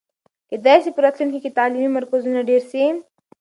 [0.49, 2.83] کېدای سي په راتلونکي کې تعلیمي مرکزونه ډېر سي.